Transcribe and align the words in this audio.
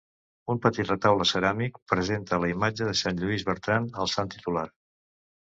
Un 0.53 0.61
petit 0.61 0.87
retaule 0.91 1.27
ceràmic 1.31 1.77
presenta 1.93 2.41
la 2.45 2.51
imatge 2.53 2.89
de 2.89 2.97
Sant 3.03 3.21
Lluís 3.21 3.47
Bertran, 3.51 3.89
el 4.05 4.11
sant 4.15 4.37
titular. 4.39 4.69